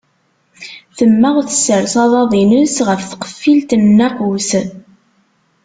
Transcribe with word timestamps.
Temmeɣ, 0.97 1.35
tessers 1.47 1.93
aḍad-ines 2.03 2.75
ɣef 2.87 3.01
tqeffilt 3.05 3.69
n 3.75 3.81
nnaqus. 3.89 4.49